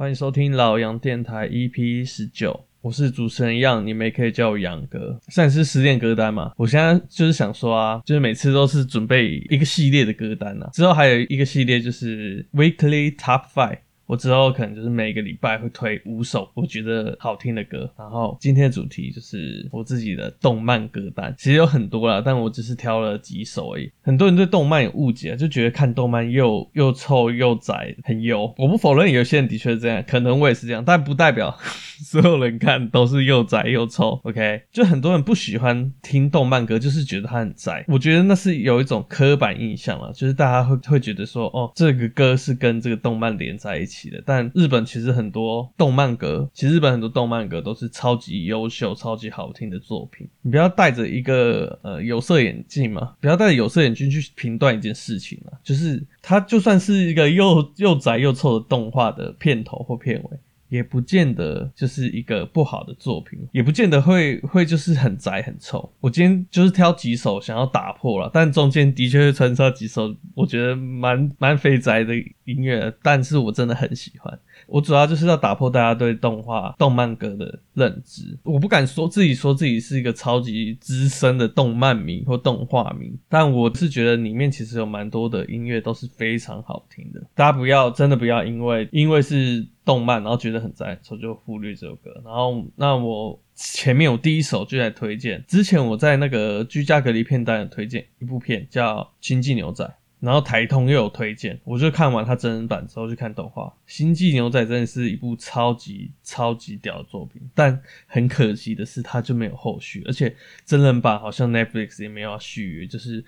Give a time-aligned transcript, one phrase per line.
[0.00, 5.20] 欢迎收听老杨电台 EP 十九，我是主持人杨，你们也可以叫我杨哥。
[5.28, 13.80] 算是十点歌单嘛，我现在就是想说啊，就是每次都是准备一个系列的歌单啊，之后还有一个系列就是 Weekly Top Five。
[14.10, 23.88] 我之后可能就是每个礼拜会推五首我觉得好听的歌，然后今天的主题就是我自己的动漫歌单，其实有很多啦，但我只是挑了几首而已。
[24.02, 28.52] 很多人对动漫有误解，就觉得看动漫又又臭又窄，很油。
[28.58, 31.56] 我不否认有些人的确是这样，可能我也是这样，但不代表
[32.02, 34.18] 所有人看都是又窄又臭。
[34.24, 37.84] OK，就很多人不喜欢听动漫歌，就是觉得它很宅。
[37.86, 43.99] 我觉得那是有一种刻板印象了，就是大家会会觉得说，哦，这个歌是跟这个动漫连在一起。
[44.24, 50.28] 但日本其实很多动漫格，其实日本很多动漫格都是超级优秀、超级好听的作品。
[50.42, 55.58] 你不要戴着一个呃有色眼镜嘛，不要戴着有色眼镜去评断一件事情嘛。
[55.62, 60.38] 就是它就算是一个又又窄又臭的动画的片头或片尾。
[60.70, 65.92] 也不见得就是一个不好的作品，也不见得会会就是很宅很臭。
[66.00, 74.38] 我今天就是挑几首想要打破了，但中间的确会穿插几首我觉得蛮蛮肥宅的音乐，但是我真的很喜欢。
[74.66, 78.38] 我主要就是要打破大家对动画、动漫歌的认知。
[78.44, 87.20] 我不敢说自己说自己是一个超级资深的动漫迷或动画迷，但我是觉得里面其实有蛮多的音乐都是非常好听的。
[87.34, 92.12] 大家不要真的不要因为因为是动漫，然后觉得很赞，所以就忽略这首歌。
[92.24, 99.84] 然后那我前面我第一首就在推荐，之前我在那个居家隔离片单有推荐一部片叫《星际牛仔》。
[100.20, 103.64] 然后台通又有推荐，我就看完他真人版之后去看动画。
[103.86, 113.24] 《星际牛仔》真的是一部超级超级屌的作品，但很可惜的是，它就没有后续，而且真人版好像 Netflix 也没有续约，就是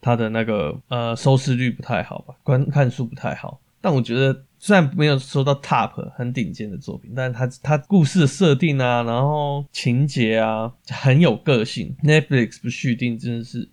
[0.00, 3.60] 它的那个呃收视率不太好吧，观看数不太好。
[3.80, 11.96] 但我觉得虽然没有说到 Top 很顶尖的作品，但是它它故事设定啊，然后情节啊很有个性。
[12.02, 13.68] Netflix 不续订真的是。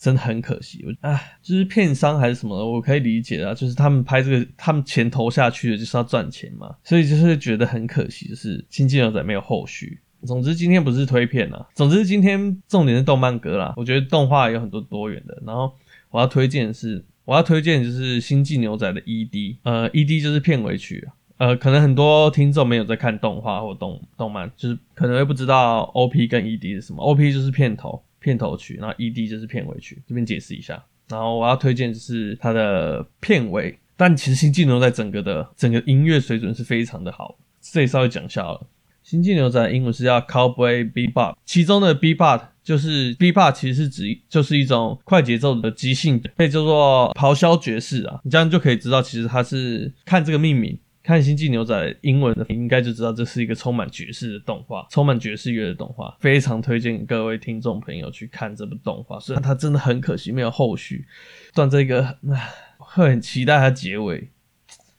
[0.00, 10.00] 真的很可惜，我哎，就是片商还是什么，我可以理解啊，就是他们拍这个，他们钱投下去的就是要赚钱嘛，所以就是觉得很可惜，就是《星际牛仔》没有后续。
[10.22, 13.74] 总之今天不是推片啊，总之今天重点是动漫歌啦。
[13.76, 15.70] 我觉得动画有很多多元的，然后
[16.08, 28.02] 我要推荐是，我要推荐就是《星际牛仔》的 ED，呃，ED 就是片尾曲，呃，可能很多听众没有在看动画或动动漫，就是可能会不知道 OP 跟 ED 是什么，OP 就是片头。
[28.18, 30.84] 片头曲，然后 ED 就是片尾曲，这边解释一下。
[31.08, 38.58] 然后我要推荐就是它的片尾，但其实《星际牛仔》整个的整个音乐水准是非常的好，这里稍微讲一下了。
[39.08, 48.20] 《星际牛仔》英文是叫 Cowboy Bebop，其中的 Bebop 就是 b b o 其实是指就是一种快节奏的即兴，可以叫做咆哮爵士啊。
[48.24, 50.78] 你这样就可以知道，其实它是看这个命名。
[51.02, 59.18] 看《星际牛仔》英文的，应该就知道这是一个充满爵士的动画，充满爵士乐的动画，非常推荐各位听众朋友去看这部动画。
[59.18, 61.06] 虽然它真的很可惜没有后续，
[61.54, 64.28] 断这个唉，会很期待它结尾，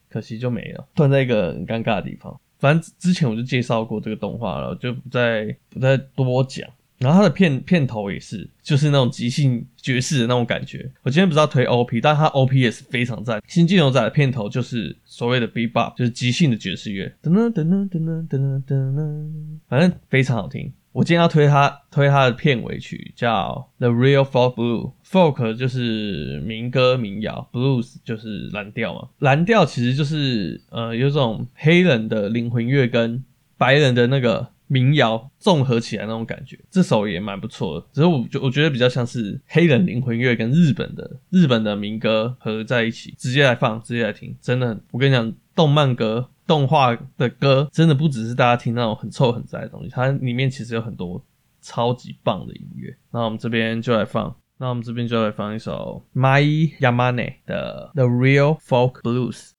[0.10, 2.38] 可惜就没了，断在一个很尴尬的地方。
[2.58, 6.68] 反正之前我就介绍过这个动画了，就不再不再多讲。
[7.02, 10.90] 然后它的片片头也是，就是那种即兴爵士的那种感觉。
[11.02, 13.40] 我今天不知道推 OP，但它 OP 也是非常赞。
[13.48, 19.32] 《新晋牛仔》的片头就是所谓的 b e b o p 就是即兴的爵士乐，噔噔噔噔噔噔噔噔，
[19.68, 20.72] 反正非常好听。
[20.94, 29.08] 我今天要推他推他的片尾曲叫《The Real f o l k Blue》，folk 就是民歌民谣，blues 就是蓝调嘛。
[29.20, 33.24] 蓝调其实就是呃，有种黑人的灵魂乐跟
[33.58, 37.86] 白人的那个民谣综合起来那种感觉，这首也蛮不错的。
[37.92, 44.80] 只是我觉我觉得比较像是黑人灵魂乐跟日本的日本的民歌合在一起，直接来放，直接来听，真的。
[44.92, 51.22] 我跟你讲，动漫歌、动画的歌，真的不只是大家听那种很臭很宅的东西，它里面其实有很多
[51.62, 52.96] 超级棒的音乐。
[53.12, 56.40] 那我们这边就来放，那我们这边就来放一首 ma
[56.80, 59.50] Yamane 的 The Real Folk Blues。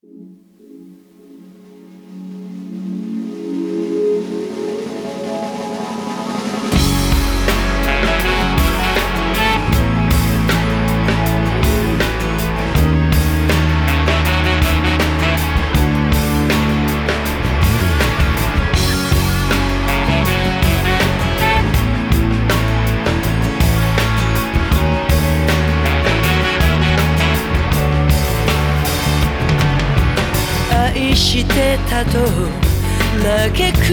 [32.05, 33.91] 叹く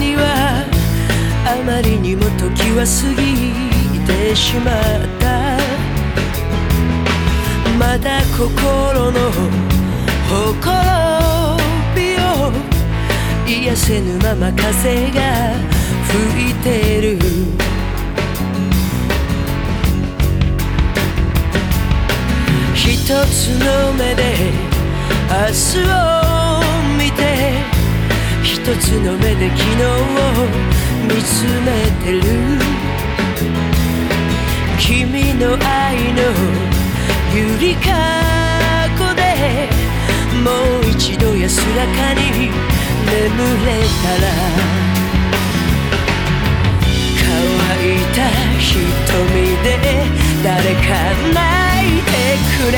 [0.00, 0.64] には
[1.46, 4.74] あまりにも时は过ぎてしまっ
[5.18, 5.22] た。
[7.78, 9.30] まだ心の
[10.30, 11.58] ほころ
[11.94, 15.20] びをせぬまま风が
[16.08, 17.18] 吹いてる。
[22.74, 24.22] 一つの目で
[25.28, 25.80] 明日
[26.38, 26.41] を
[27.16, 27.20] て
[28.42, 29.86] 一つの目で昨日を
[31.08, 31.68] 见つめ
[32.04, 32.22] てる。
[34.78, 36.20] 君の爱の
[37.34, 37.88] ゆりか
[38.98, 39.20] ごで
[40.42, 40.46] も
[40.80, 42.20] う一度安らかに
[43.06, 43.12] 眠
[43.64, 43.70] れ
[44.02, 44.24] たら。
[47.18, 47.24] 干
[47.84, 48.18] いた
[48.58, 48.68] 瞳
[49.62, 49.66] で
[50.42, 50.88] 谁か
[51.32, 51.36] 泣
[51.88, 52.10] いて
[52.58, 52.76] くれ。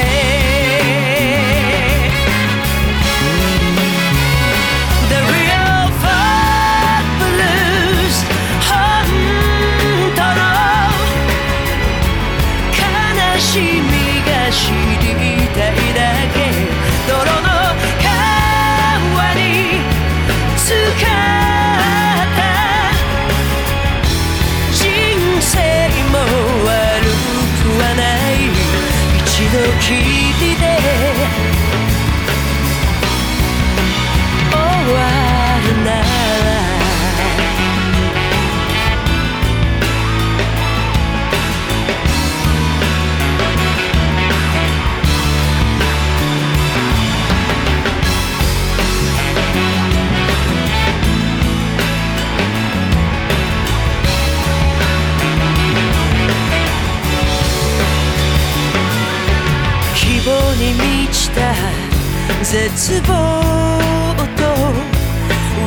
[62.54, 62.60] 绝
[63.08, 64.40] 望と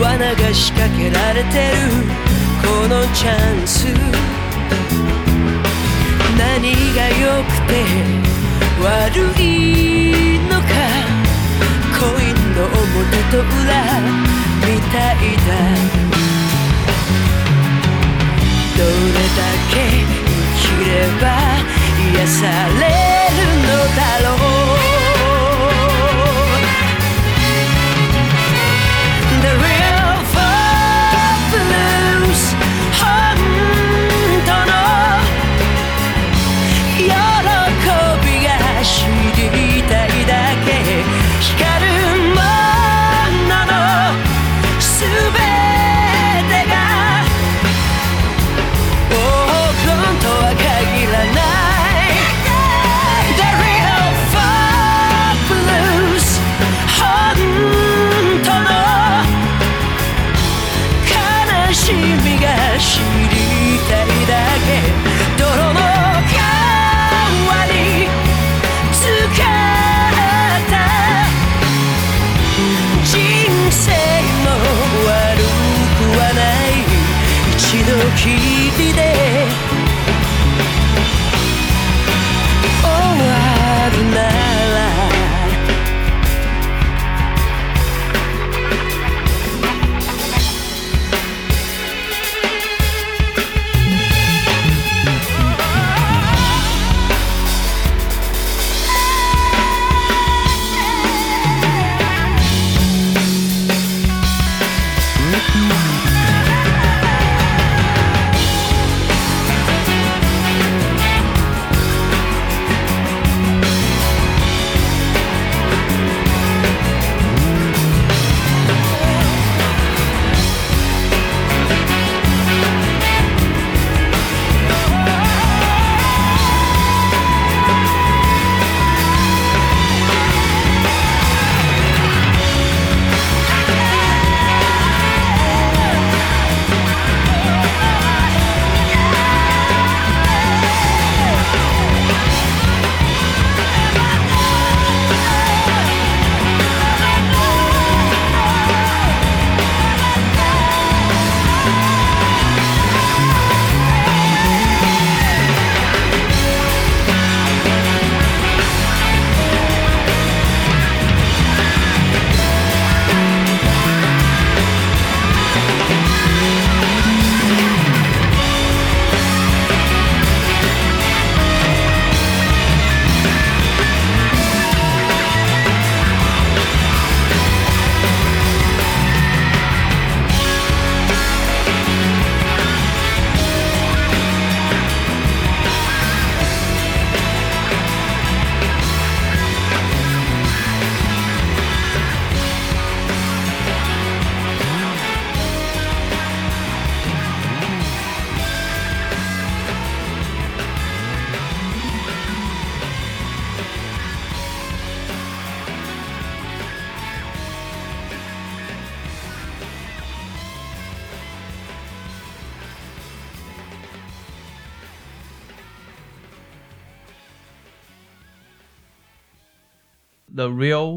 [0.02, 1.76] 罠が仕挂けられてる
[2.64, 3.88] このチャンス。
[6.38, 7.72] 何が良くて
[8.80, 10.66] 悪いのか
[12.00, 12.76] コインの表
[13.32, 13.52] と里
[14.64, 15.50] みたいだ。
[18.78, 18.88] どれ
[19.36, 19.44] だ
[19.74, 20.16] け生
[20.58, 21.26] きれば
[22.14, 22.40] 愈さ
[22.80, 22.88] れ
[23.36, 24.07] るのだ。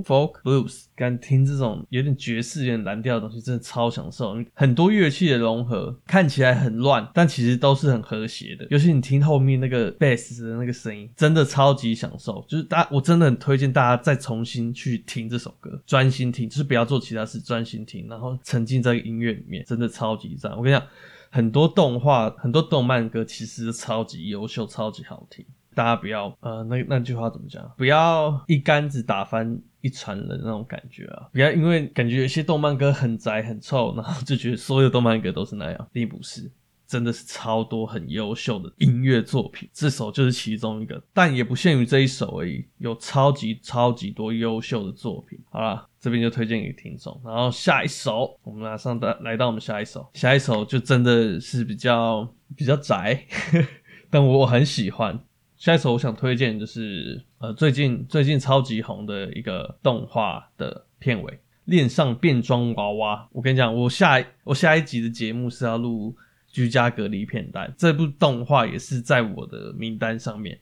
[0.02, 4.36] Folk Blues，敢听这种有点爵士、有点蓝调的东西，真的超享受。
[4.54, 8.66] 很多乐器的融合，看起来很乱，但其实都是很和谐的。
[8.70, 12.44] 尤其你听后面那个 bass 的那个声音，真的超级享受。
[12.48, 20.52] 就是大，我真的很推荐大家再重新去听这首歌，专心听，就是不要做其他事，专心听，然后沉浸在音乐里面，真的超级赞。
[20.56, 20.86] 我跟你讲，
[21.30, 25.44] 很多动画、很多动漫歌其实超级优秀，超级好听。
[25.72, 27.72] 大家不要呃，那那句话怎么讲？
[27.78, 31.28] 不要一竿子打翻一船人那种感觉啊！
[31.32, 36.50] 不要因为感觉有些动漫歌很宅很臭，然后就觉得所有动漫歌都是那样，并不是，
[36.86, 45.38] 真的是超多很优秀的音乐作品，这首就是其中一个，但也不限于这一首而已，有超级超级多优秀的作品。
[45.50, 47.20] 好啦，这边就推荐给听众。
[47.24, 53.24] 然后下一首，我们马上的来到我们下一首，下一首就真的是比较比较宅，
[54.10, 55.18] 但我很喜欢。
[55.56, 61.32] 下一首我想推荐就是呃最近最近超级红的一个动画的片尾
[61.64, 63.16] 《恋上变装娃娃》。
[63.32, 66.14] 我跟你讲，我下我下一集的节目是要录
[66.48, 70.58] 居家隔离片单，这部动画也是在我的名单上面。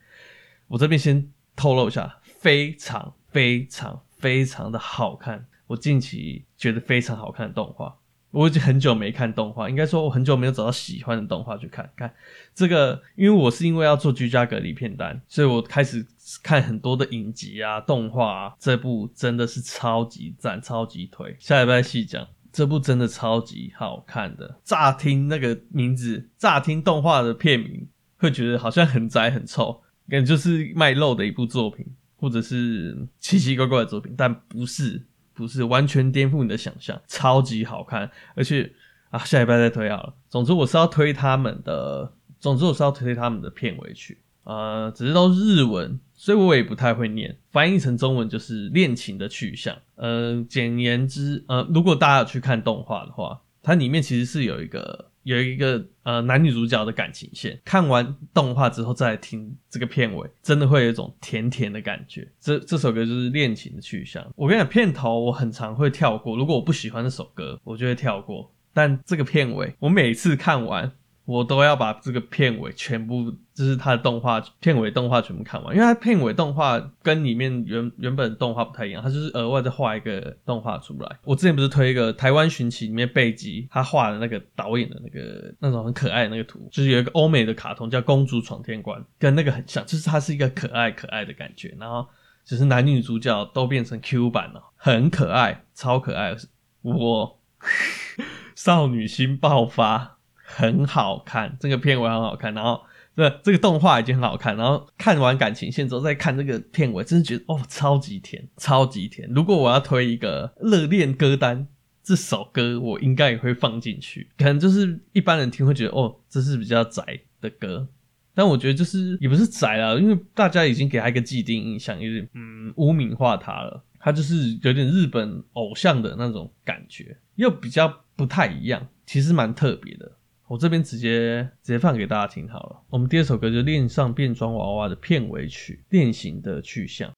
[0.68, 7.96] 我这边先透露一下，非常非常非常的好看，我近期觉得非常好看的动画。
[8.30, 11.90] 我已经很久没看动画，应该说我很久没有找到喜欢的动画去看。
[11.96, 12.14] 看
[12.54, 16.06] 这个，因为我是因为要做居家隔离片单，所以我开始
[16.42, 18.54] 看很多的影集啊、动画啊。
[18.58, 21.36] 这部真的是超级赞、超级推。
[21.38, 24.58] 下礼拜细讲，这部真的超级好看的。
[24.64, 35.04] 乍听那个名字，乍听动画的片名，会觉得好像很宅很臭，感觉就是卖肉的一部作品，或者是奇奇怪怪的作品，但不是。
[35.34, 38.68] 不是完全颠覆你的想象，超级好看，而且
[39.10, 40.12] 啊，下礼拜再推好了。
[40.28, 49.74] 总之我是要推他们的，总之我是要推他们的片尾曲，呃，只是都是日文，所以我也不太会念，翻译成中文就是恋情的去向。
[49.94, 55.06] 呃，简言之，呃，如果大家有去看动画的话，它里面其实是有一个。
[55.24, 62.26] 有一个呃男女主角的感情线，看完动画之后再来听这个片尾，真的会有一种甜甜的感觉。
[62.40, 64.24] 这这首歌就是恋情的去向。
[64.36, 68.50] 我跟你讲，片头我很常会跳过，如果我不喜欢这首歌，我就会跳过。
[68.72, 70.90] 但这个片尾，我每次看完。
[71.28, 81.18] 我都要把这个片尾全部，就是它的动画片尾动画全部看完，因为它片尾动画跟里面原原本动画不太一样，它就是额外再画一个动画出来。
[81.24, 92.08] 我之前不是推一个《台湾寻奇》里面贝吉他画的那个导演的那个那种很可爱的那个图，就是有一个欧美的卡通叫《公主闯天关》，跟那个很像，就是它是一个可爱可爱的感觉，然后
[92.46, 96.34] 只是男女主角都变成 Q 版了，很可爱，超可爱，
[96.80, 97.38] 我
[98.56, 100.17] 少女心爆发。
[100.50, 102.80] 很好看，这个片尾很好看，然后
[103.14, 109.28] 这这个动画已经很好看，然后看完感情线之后再看这个片尾，真的觉得哦，超级甜，超级甜。
[109.34, 111.68] 如果我要推一个热恋歌单，
[112.02, 114.30] 这首歌我应该也会放进去。
[114.38, 117.04] 可能就是一般人听会觉得哦，这是比较宅
[117.42, 117.86] 的歌，
[118.34, 123.84] 但我觉得就是也不是宅啦，因为大家已经给他一个既定印象，有点嗯污名化他了。
[124.00, 130.12] 他就是有点日本偶像的那种感觉，又比较不太一样，其实蛮特别的。
[130.48, 132.82] 我这边直接直接放给大家听好了。
[132.88, 137.10] 我们第二首歌就《恋上变装娃娃》的片尾曲《恋情的去向》。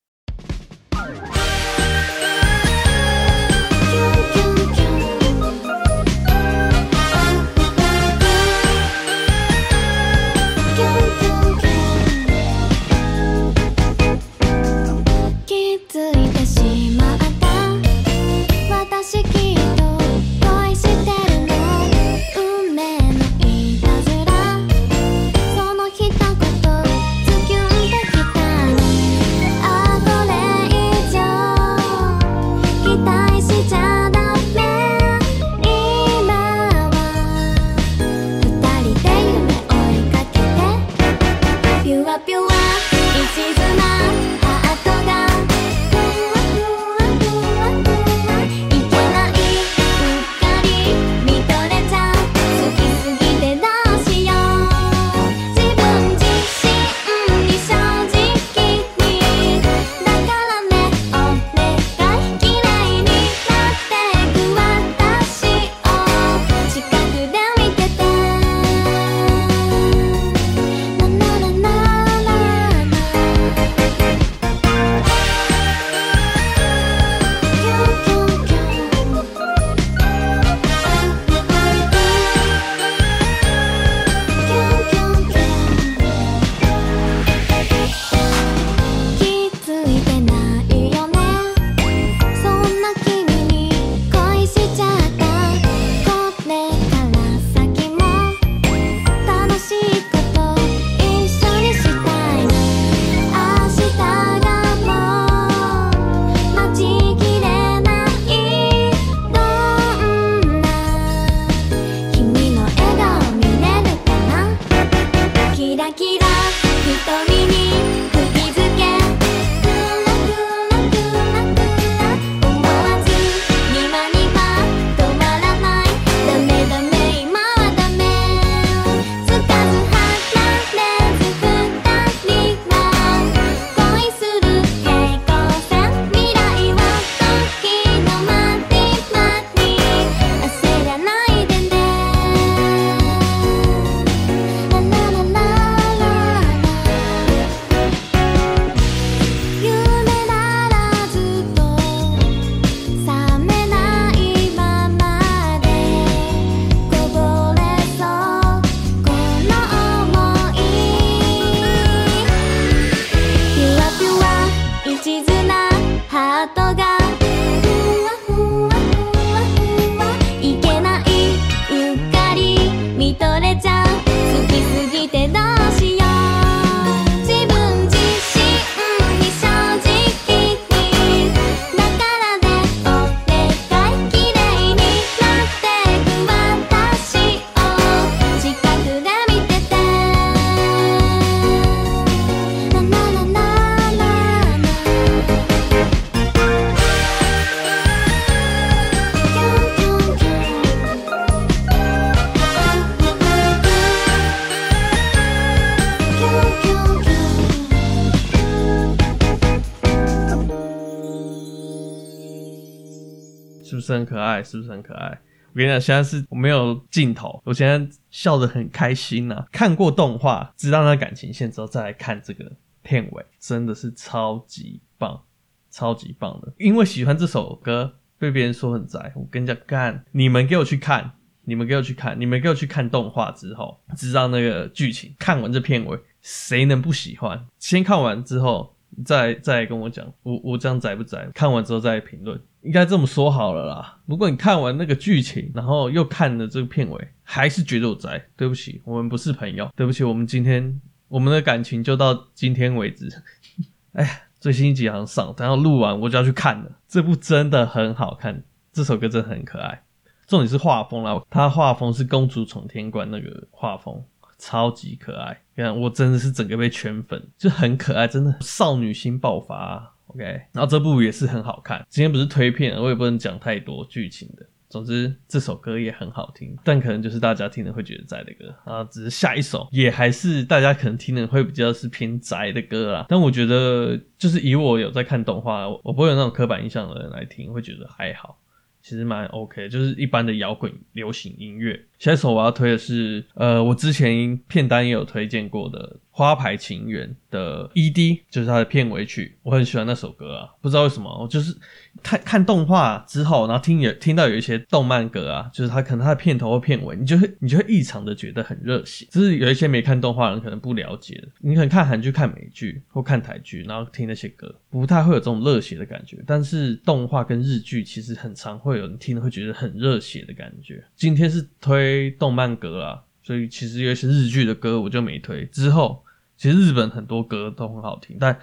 [214.51, 215.07] 是不是很可爱？
[215.53, 222.51] 我跟你讲，现在是我没有镜头，我现在笑得很开心呐、看过动画，知道那感情线之后，再来看这个
[222.83, 225.23] 片尾，真的是超级棒，
[225.71, 226.53] 超级棒的。
[226.57, 231.13] 因为喜欢这首歌，被别人说很宅，我跟你讲，干，你们给我去看，
[231.45, 237.47] 你们给我去看，你们给我去看动画之后，知道那个剧情，看完这片尾，谁能不喜欢？
[237.59, 238.75] 先看完之后。
[239.05, 241.31] 再再跟我讲，我我这样宅不宅？
[241.33, 243.99] 看完之后再评论，应该这么说好了啦。
[244.07, 249.71] 如果你看完那个剧情，然后又看了这个片尾，还是觉得我宅，对不起，我们不是朋友。
[249.75, 253.09] 对不起，我们今天我们的感情就到今天为止。
[253.95, 256.71] 哎呀，最新一集好像上，等下录完我就要去看了。
[256.87, 258.43] 这部真的很好看，
[258.73, 259.83] 这首歌真的很可爱。
[260.27, 264.05] 重点是画风啦，它画风是《公主闯天关》那个画风。
[264.43, 269.93] 超级可爱，你看我真的是整个被圈粉，就很可爱，真的少女心爆发。
[270.15, 271.85] OK，然后这部也是很好看。
[271.89, 274.47] 今天不是推片，我也不能讲太多剧情的。
[274.69, 278.85] 总之这首歌也很好听，但可能就是大家听了会觉得宅的歌啊。
[278.85, 283.07] 只是下一首也还是大家可能听的会比较是偏宅的歌啊。
[283.09, 288.39] 但我觉得就是以我有在看动画，我不会有那种刻板印象的人来听，会觉得还好。
[288.83, 291.79] 其实蛮 OK，就是一般的摇滚流行音乐。
[291.99, 295.79] 下一首我要推的是，呃，我之前片单也有推荐过的
[296.21, 301.57] 《花牌情缘》的 ED，就是它的片尾曲，我很喜欢那首歌啊，不知道为什么，我就是
[302.03, 309.07] 看看动画之后，然后听有听到有一些动漫歌啊，就是它可能它的片头或片尾，你就会你就会异常的觉得很热血。
[309.11, 316.23] 就是有一些没看动画人可能不了解，你可能看韩剧、看美剧或看台剧，然后听那些歌，不太会有这种热血的感觉。
[316.27, 320.85] 但是动画跟日剧其实很常会有人听了会觉得很热血的感觉。
[320.95, 321.81] 今天是推。
[321.81, 325.47] 推动漫歌啊，所以其实有一些日剧的歌我就没推。
[325.47, 326.05] 之后
[326.41, 328.41] 其实日本很多歌都很好听，但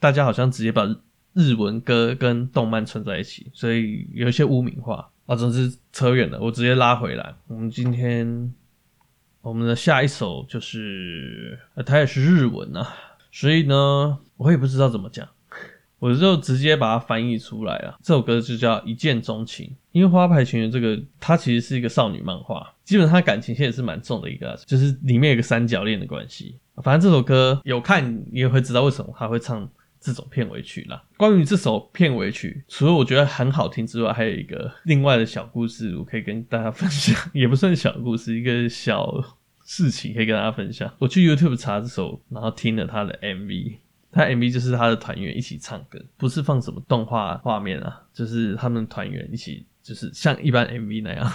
[0.00, 0.84] 大家好像直接把
[1.32, 5.36] 日文歌跟动漫串在一起，所以有一些污名化啊。
[5.36, 7.32] 总之扯远了，我直接拉回来。
[7.46, 8.52] 我们今天
[9.42, 12.92] 我们的下一首就是，它也是日文啊，
[13.30, 15.28] 所以呢，我也不知道怎么讲。
[16.00, 17.96] 我就直接把它翻译出来了。
[18.02, 26.58] 这首歌就叫《一见钟情》，因为《花牌情缘》这个它其实是一个少女漫画，基本上它感情线也是蛮重的一个，就是里面有个三角恋的关系。
[26.82, 31.02] 反正这首歌有看你也会知道为什么他会唱这种片尾曲啦。
[31.18, 39.22] 关于这首片尾曲，除了我觉得很好听之外，还有一个另外的小故事，我可以跟大家分享， 也不算小故事，一个小
[39.66, 40.90] 事情可以跟大家分享。
[40.98, 43.76] 我去 YouTube 查这首，然后听了他的 MV。
[44.12, 51.32] 他 MV 就是他的团员一起唱歌，不是放什么动画画面啊，就是他们团员一起，就是像一般 MV 那样。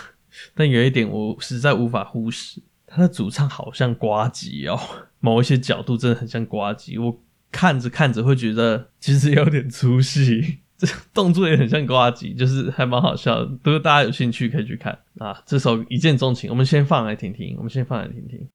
[0.54, 4.78] 但有一点我实在无法忽视，他的主唱好像呱吉哦，
[5.20, 7.18] 某一些角度真的很像呱吉，我
[7.52, 13.46] 看着看着会觉得其实有点出戏，这动作也很像呱吉，就是还蛮好笑的。
[13.64, 18.46] 如果大家有兴趣可以去看啊，这首一见钟情，我们先放来听听，我们先放来听听。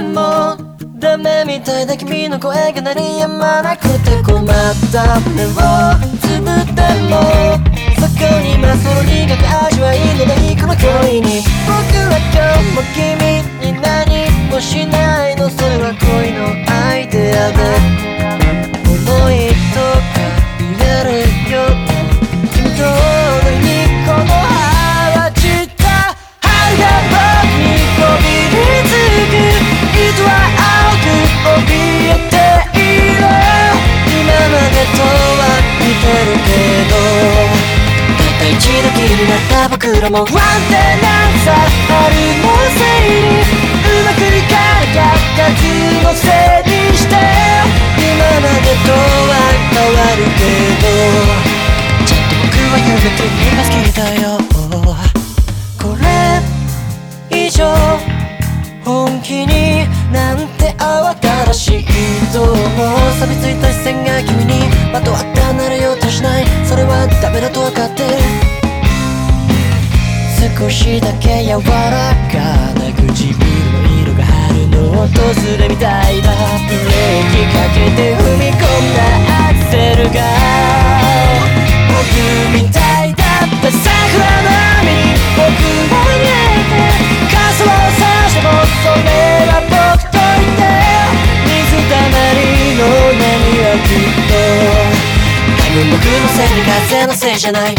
[0.00, 0.56] も
[0.98, 4.46] ダメみたいだ君の声が鸣り止まなくて困っ
[4.92, 5.20] た。
[5.30, 5.48] 目を
[6.20, 7.12] つぶっても
[7.98, 11.70] そこにまその苦く味わいのないこの恋に仆
[12.06, 16.38] は今日も君に何もしないのそれは恋の
[16.70, 17.58] アイデアで
[18.86, 18.96] 思
[19.30, 20.22] いとか
[20.58, 21.56] 言えるよ。
[22.52, 22.86] 君との
[23.58, 23.66] に
[24.06, 24.34] この叶
[25.16, 25.82] は散った
[26.40, 27.27] 春が
[31.38, 33.14] 今
[34.48, 35.42] までとは
[35.78, 36.50] 似てるけ
[36.88, 36.92] ど
[38.16, 41.54] たった一度きりになった仆らもワンテナンさ
[41.86, 41.94] 春
[42.42, 43.38] のせいに
[43.78, 45.62] うまくいかなかった夏
[46.02, 46.26] のせ
[46.66, 47.14] いにして。
[47.98, 49.32] 今までとは
[49.70, 50.40] 変わるけ
[50.82, 50.86] ど。
[52.04, 54.37] ちゃんと仆はやめて君が好きだよ。
[62.38, 62.54] と思う
[63.18, 68.06] 錆びついた视线が君にまとわってなるようとしないそれはダメだと分かって
[70.38, 72.38] 少しだけ柔らか
[72.78, 73.42] な唇の
[74.06, 75.18] 色が春の访
[75.58, 76.30] れみたいだ
[76.62, 79.02] ブレーキかけて踏み込んだ
[79.50, 80.22] アクセルが
[81.90, 85.42] 仆みたいだった桜の雨に仆
[85.90, 89.97] は见えて伞を差してもそれは仆といて水
[91.88, 92.40] たまり
[92.76, 92.80] の
[93.18, 93.22] 波
[93.64, 94.32] はきっと。
[96.28, 97.74] せに风のせいじゃない。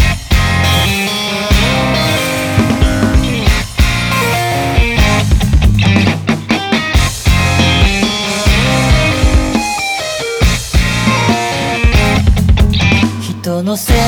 [13.20, 14.02] 人のせいで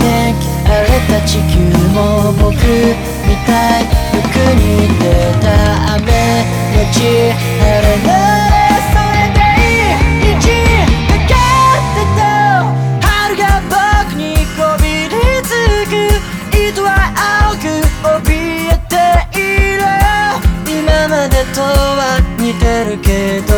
[0.00, 1.42] 天気荒れた地球
[1.92, 1.98] も
[2.32, 2.50] 仆
[3.26, 3.82] みたい。
[4.12, 4.22] 服
[4.54, 4.60] に
[4.98, 5.02] 出
[5.40, 5.46] た
[5.94, 8.08] 雨のち晴れな
[8.48, 8.53] ら
[21.34, 23.50] までとは似てるけど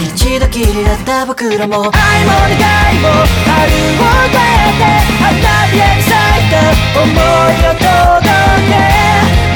[0.00, 1.92] 一度きりだった仆らも。
[1.92, 3.12] 爱も愿いも
[3.44, 4.88] 春を越えて
[5.20, 5.28] 花
[5.68, 6.56] びらに咲いた
[6.96, 8.24] 想いを届
[8.64, 8.80] け。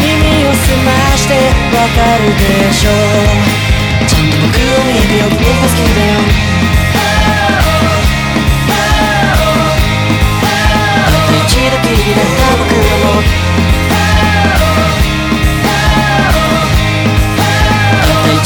[0.05, 1.33] 耳を澄まして
[1.73, 2.93] わかるでしょ。
[2.93, 6.21] うちゃんと仆を见てよ君が好きだよ
[6.93, 7.65] たっ
[8.57, 8.77] た
[11.41, 13.25] 一度きりだった仆らも。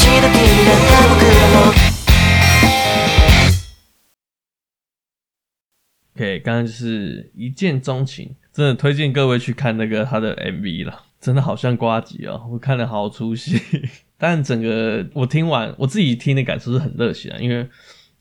[0.00, 1.76] 一度きりだった仆らも
[6.16, 13.60] OK，刚刚就是一见钟情，真的推荐各位去看那个他的 MV 了，真的好像呱吉哦，我看了好出戏。
[14.16, 17.68] 但整个我听完，我自己听的感受是很热血啊，因为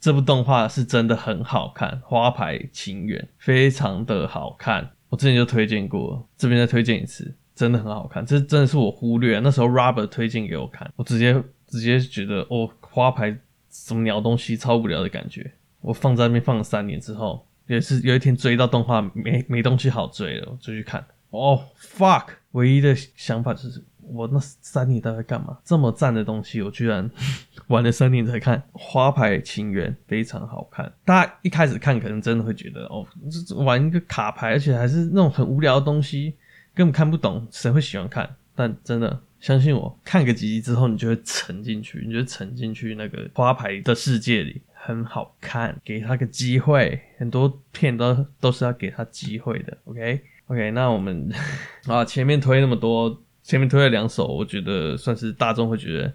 [0.02, 8.26] 这部动画是真的很好看，《花牌情缘》非常的好看，我之前就推荐过，这边再推荐一次，真的很好看。
[8.26, 13.35] 这真的是我忽略，那时候 Robert 推荐给我看，我直接 直接觉得哦，花牌
[13.71, 15.53] 什么鸟东西，超无聊的感觉。
[15.81, 17.47] 我放在那边放了三年之后。
[17.67, 21.07] 也是有一天追到动画没没东西好追了，我就去看。
[21.31, 22.25] 哦、fuck！
[22.51, 25.57] 唯一的想法就是我那三年都在干嘛？
[25.65, 27.09] 这么赞的东西，我居然
[27.69, 28.61] 玩了三年才看。
[28.73, 33.07] 花牌情缘非常好看，大家一开始看可能真的会觉得哦，
[33.47, 36.35] 这玩一个卡牌，而且还是那种很无聊的东西，
[36.75, 38.29] 根本看不懂，谁会喜欢看？
[38.57, 44.61] 但真的相信我，看个几集之后，你就会沉进去，你就沉进去那个花牌的世界里。
[44.83, 49.77] 很好看，给他个机会，很多片都都是要给他机会的。
[49.85, 51.31] OK OK，那我们
[51.87, 56.15] 啊前面推那么多，前面推了两首，我觉得算是大众会觉得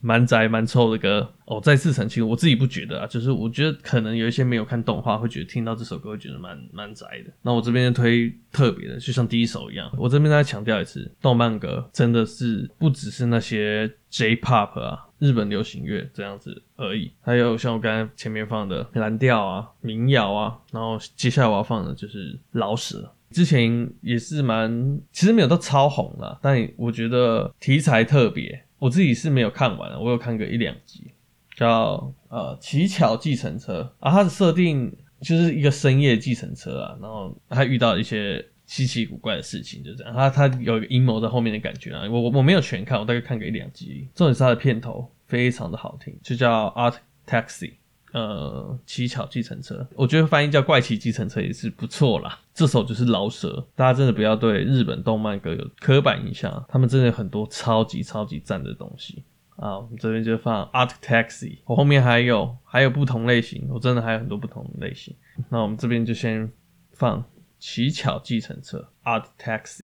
[0.00, 1.32] 蛮宅蛮臭的歌。
[1.44, 7.32] 哦，再次澄清，我自己不觉得啊，就是我觉得可能有一些没有看动画会觉得听到这首歌会觉得蛮蛮宅的。
[7.42, 15.06] 那我这边推特别的，就像第一首一样，我这边再强调一次，动漫歌真的是不只是那些 J-Pop 啊。
[15.18, 23.12] 日本流行乐这样子而已，还有像我刚才前面放的蓝调啊、民谣啊，然后接下来我要放的就是老舍。
[23.30, 31.12] 之前也是蛮，其实没有到超红啦，但我觉得题材特别，我自己是没有看完，我有看个一两集，
[31.56, 38.44] 叫呃乞巧计程车啊，它的设定就是一个深夜计程车啊，然后他遇到一些。
[38.70, 44.08] 稀奇古怪的事情就这样，他他有一个阴谋在后面的感觉啊，我我我没有全看，我大概看个一两集。
[44.14, 46.94] 重点是它的片头非常的好听，就叫 Art
[47.26, 47.72] Taxi，
[48.12, 52.38] 呃，乞巧计程车，我觉得翻译叫怪奇计程车也是不错啦。
[52.52, 59.22] 这首就是饶舌，大家真的不要对日本动漫歌有刻板印象，他们真的有很多超级超级赞的东西
[59.56, 59.78] 啊。
[59.78, 65.14] 我们这边就放 Art Taxi，我后面还有还有不同类型，我真的还有很多不同类型。
[65.48, 66.50] 那我们这边就先
[66.92, 67.24] 放。
[67.62, 69.80] 乞巧计程车，Art Taxi。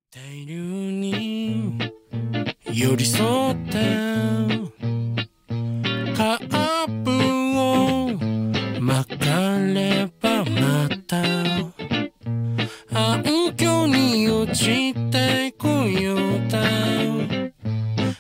[12.92, 16.16] あ暗渠に落ちてこよう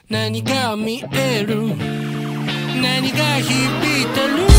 [0.08, 1.66] 何が見える？
[2.80, 4.55] 何が響いてる？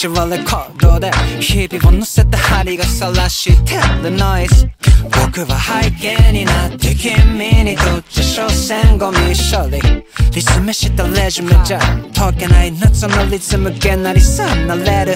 [0.00, 4.70] レコードで日々を乗せた针が晒してるノイズ
[5.10, 11.80] 仆は背景になって君にとって所诠ゴミ処理リズムしたレジュメじゃ
[12.14, 15.14] 解けない夏のリズムげなりさなれる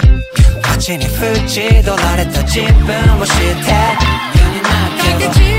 [0.61, 3.71] 街に縁取られた自分を知って
[4.35, 5.53] 世になってる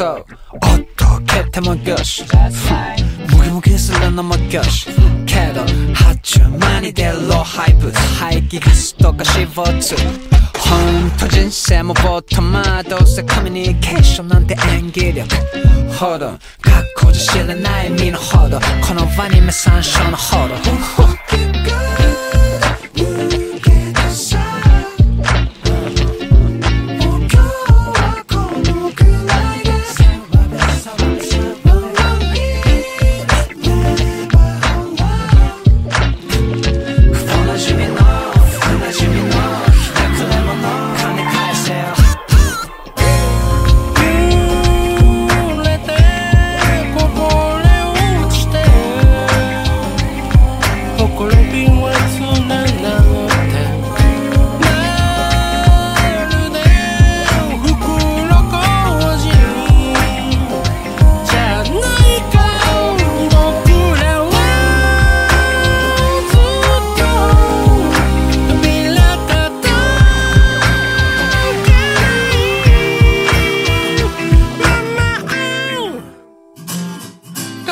[0.00, 0.20] そう、おっ
[0.96, 2.24] と蹴ってもよし。
[3.36, 4.86] もぎももするのもよし。
[5.26, 5.60] けど
[5.94, 9.98] 発注间に出るローハイプ排気ガスとか CO2
[10.58, 15.28] ほんと人生もボットマどうせコミュニケーションなんて演技力。
[15.92, 16.30] ほど
[16.62, 18.58] 学校じゃ知らない身のほど。
[18.58, 21.89] このアニメ参照のほど。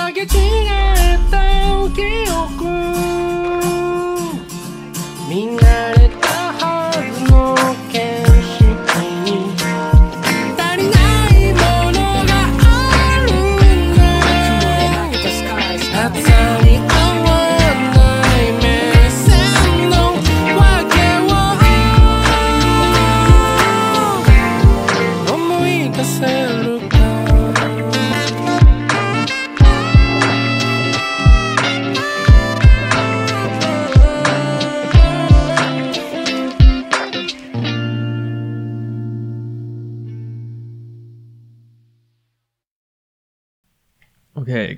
[0.08, 2.27] foguetinha é tão quente.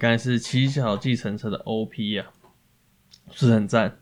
[0.01, 2.27] 刚才是七小计程车的 OP 啊，
[3.33, 3.99] 是很赞，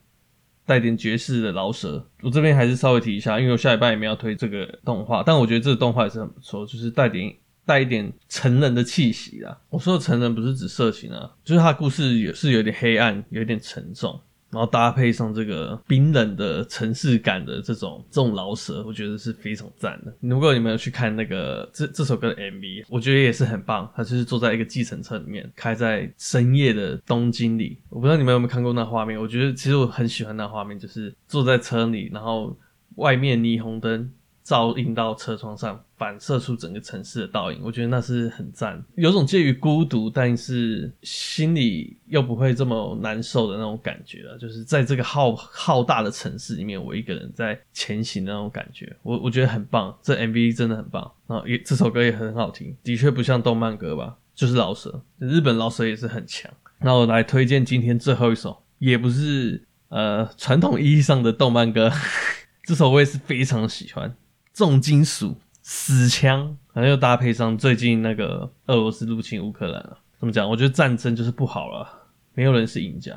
[0.64, 2.08] 带点爵士的饶舌。
[2.22, 7.34] 我这边还是稍微提一下，因为我下礼拜也没有推这个动画，但我觉得这个动画也是很不错，就是带点
[7.66, 9.61] 带一点成人的气息啦。
[9.70, 14.20] 我说的成人不是指色情啊，就是它的故事也是有点黑暗，有点沉重。
[14.50, 20.14] 然后搭配上这个冰冷的城市感的这种这种老舍，我觉得是非常赞的。
[20.20, 23.90] 如果你们有去看那个这这首歌的 MV，我觉得也是很棒。
[23.94, 27.78] 他就是坐在一个计程车里面，开在深夜的东京里。
[27.90, 29.20] 我不知道你们有没有看过那画面？
[29.20, 32.56] 我觉得其实我很喜欢那画面，就是坐在车里，然后
[32.96, 34.11] 外面霓虹灯
[34.48, 56.50] 照映到车窗上，反射出整个城市的倒影，我觉得那是很赞，有种介于孤独，但是心里又不会这么难受的那种感觉啊，就是在这个浩浩大的城市里面，我一个人在前行的那种感觉，我我觉得很棒，这 MV 真的很棒，啊也这首歌也很好听，的确不像动漫歌吧，就是老舍，日本老舍也是很强。
[56.80, 61.92] 那我来推荐今天最后一首，也不是呃传统意义上的动漫歌，
[62.64, 64.16] 这首我也是非常喜欢。
[64.59, 69.97] 重金属死枪，然后又搭配上最近那个俄罗斯入侵乌克兰了。
[70.18, 70.51] 怎么讲？
[70.51, 71.88] 我觉得战争就是不好了，
[72.35, 73.16] 没有人是赢家。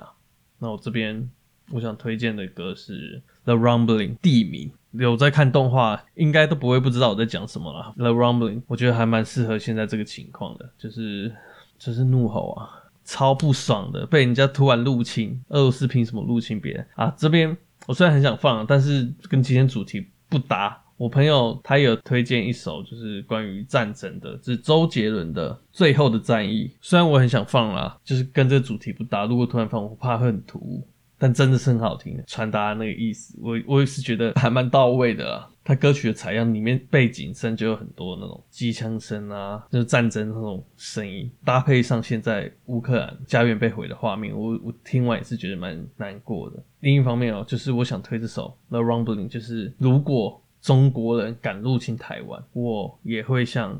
[0.60, 1.28] 那我这边
[1.72, 4.72] 我想推荐的歌是《The Rumbling》地名。
[4.92, 7.92] 有在看动画，应该都不会不知道我在讲什么了。
[8.00, 11.36] 《The Rumbling》我觉得还蛮适合现在这个情况的，就是
[11.80, 12.70] 就是怒吼啊，
[13.04, 17.12] 超不爽的，被人家突然入侵，俄罗斯凭什么入侵别人啊？
[17.18, 20.80] 这边我虽然很想放，但是跟今天主题不搭。
[21.02, 26.68] 我朋友他有推荐一首，就是关于战争的，是周杰伦的《最后的战役》。
[26.80, 29.26] 虽然我很想放啦，就是跟这个主题不搭。
[29.26, 30.88] 如果突然放，我怕会很突兀，
[31.18, 33.36] 但真的是很好听，传达那个意思。
[33.42, 35.50] 我我也是觉得还蛮到位的啦。
[35.64, 46.64] 他歌曲的采样里面背景声就有很多那种机枪声啊，就是战争那种声音，搭配上现在乌克兰家园被毁的画面，我我听完也是觉得蛮难过的。
[46.82, 50.40] 另一方面哦，就是我想推这首《The Rumbling》，就是如果。
[50.62, 53.76] 中国人敢入侵台湾，我也会像《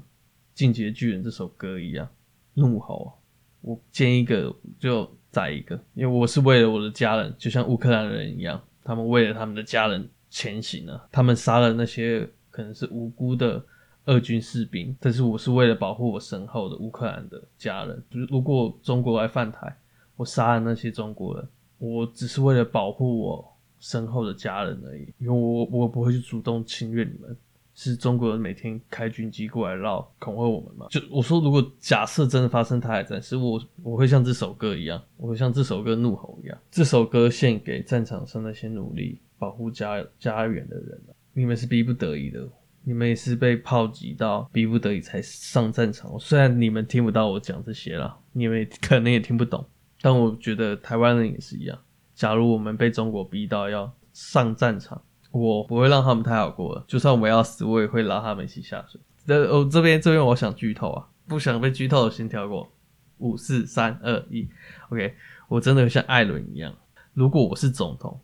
[0.56, 2.10] 进击的巨人》这首歌一样
[2.56, 3.14] 怒吼。
[3.62, 11.08] 我见一个就宰一个，因为我是为了我的家人，就像乌克兰人一样，他们为了他们的家人前行啊。
[11.12, 13.64] 他们杀了那些可能是无辜的
[14.06, 18.04] 俄军士兵，但是我是为了保护我身后的乌克兰的家人。
[18.10, 19.78] 就是如果中国来犯台，
[20.16, 23.51] 我杀了那些中国人，我只是为了保护我。
[23.82, 27.36] 身后的家人而已，因为我我不会去主动侵略你们，
[27.74, 30.86] 是中国人每天开军机过来绕恐吓我们嘛？
[30.90, 36.58] 就我说，如果假设真的发生台海战争，我我会像这首歌一样，我会像这首歌怒吼一样。
[36.70, 41.02] 这首歌献给战场上那些努力保护家家园的人，
[41.34, 42.48] 你们是逼不得已的，
[42.84, 46.20] 你们也是被炮击到逼不得已才上战场。
[46.20, 49.66] 虽然你们听不到我讲这些啦，你们可能也听不懂。
[50.04, 51.80] 但我觉得台湾人也是一样。
[52.22, 56.86] 假如我们被中国逼到要上战场，我不会让他们太好过了。
[56.88, 59.02] 就算我要死，我也会拉他们一起下水。
[59.26, 62.72] 这哦，这边这边我想剧透啊，不想被剧透的先跳过。
[63.18, 64.48] 五四三二一
[64.90, 65.16] ，OK，
[65.48, 66.72] 我真的像艾伦一样，
[67.16, 68.20] 如果我是总统，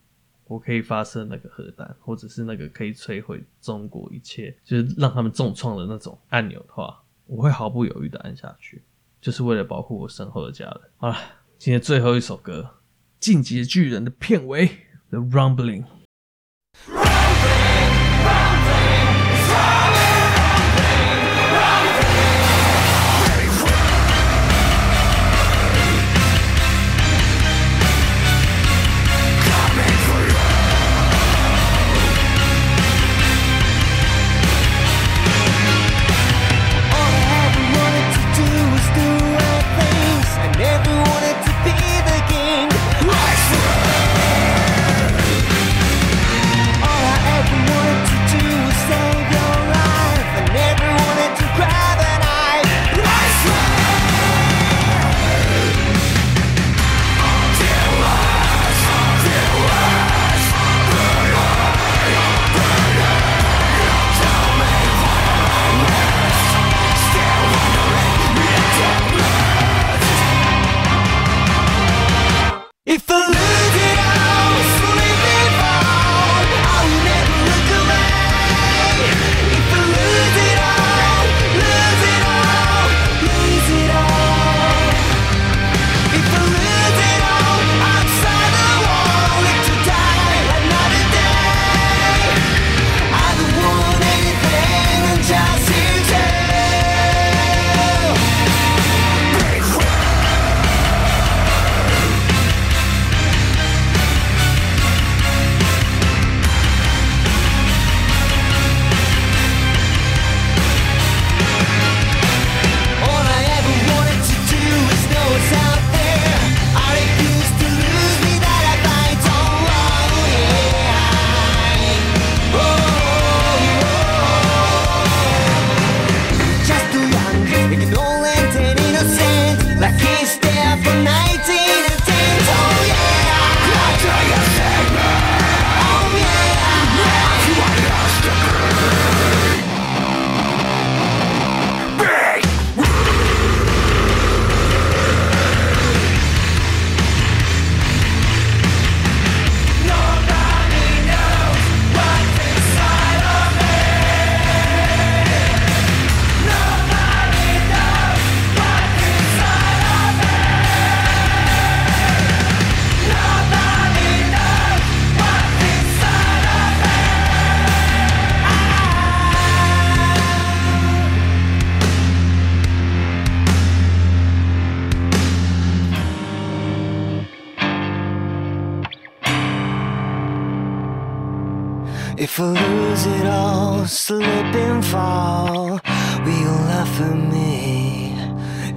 [0.45, 8.83] 我可以发射那个核弹，或者是那个可以摧毁中国一切，就是让他们重创的那种按钮的话，我会毫不犹豫的按下去，
[9.19, 10.81] 就是为了保护我身后的家人。
[10.97, 11.15] 好了，
[11.57, 12.61] 今天最后一首歌，
[13.19, 14.67] 《进击的巨人》的片尾，
[15.09, 15.83] 《The Rumbling》。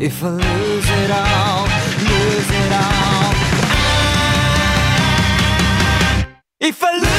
[0.01, 1.65] if I lose it all,
[2.09, 3.35] lose it all.
[6.19, 6.27] I,
[6.59, 7.10] if I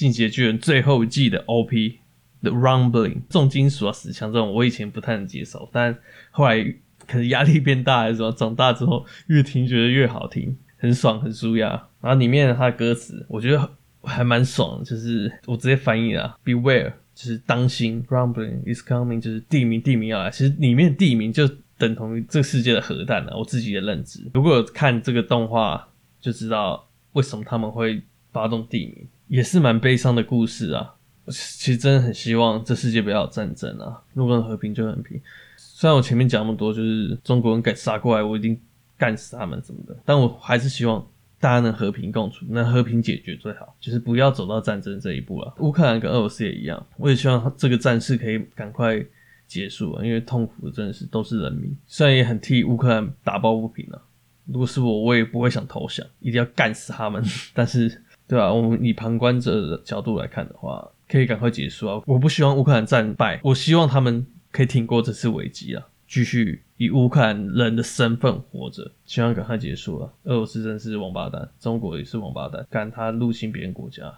[0.00, 1.98] 进击巨人最后一季的 OP
[2.40, 5.94] The Rumbling 重金属啊，死腔这种我以前不太能接受，但
[6.30, 6.64] 后来
[7.06, 11.68] 可能压力变大还是什么，长大之后越听觉得越好听，很爽很舒压。
[12.00, 13.70] 然后里面它的歌词我觉得
[14.02, 21.46] 还蛮爽，就是我直接翻译了，Beware 就是当心，Rumbling is coming 就是地名地名要来，其实里面地名就
[21.76, 24.26] 等同于这世界的核弹了，我自己的认知。
[24.32, 25.86] 如果看这个动画
[26.22, 28.00] 就知道为什么他们会
[28.32, 29.06] 发动地名。
[29.30, 30.92] 也是蛮悲伤的故事啊！
[31.28, 35.20] 其实真的很希望这世界不要战争啊，如果能和平就很平。
[35.56, 38.60] 虽然我前面讲那么多，就是中国人敢杀过来，我一定
[38.98, 41.06] 干死他们什么的，但我还是希望
[41.38, 45.54] 大家能和平共处，能和平解决最好，就是不要走到战争这一步了。
[45.58, 49.00] 乌克兰跟俄罗斯也一样，我也希望这个战事可以赶快
[49.46, 54.02] 结束啊，因为痛苦的真的是都是人民，虽然也很替乌克兰打抱不平啊。
[54.46, 57.22] 如果是我，我也不会想投降，一定要干死他们。
[57.54, 62.00] 但是，对啊，我们以旁观者的角度来看的话，可以赶快结束啊！
[62.06, 68.88] 我不希望乌克兰战败，我希望他们可以挺过这次危机啊，继续以乌克兰人的身份活着。
[69.04, 70.12] 希望赶快结束啊！
[70.22, 74.16] 俄罗斯真是王八蛋，中国也是王八蛋，干他入侵别人国家，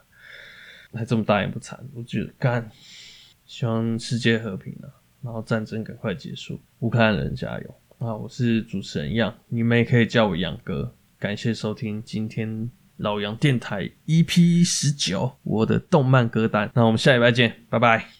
[0.92, 2.70] 还这么大言不惭，我觉得干。
[3.46, 4.92] 希望世界和平啊，
[5.22, 8.14] 然后战争赶快结束，乌克兰人加油啊！
[8.14, 10.94] 我是主持人杨，你们也可以叫我杨哥。
[11.18, 12.70] 感谢收听今天。
[12.96, 16.70] 老杨电台 EP 十九，我的动漫歌单。
[16.74, 18.12] 那我们下礼拜见，拜拜。